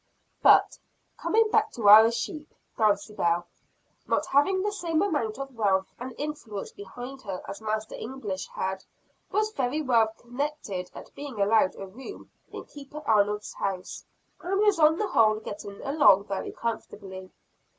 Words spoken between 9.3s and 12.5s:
very well contented at being allowed a room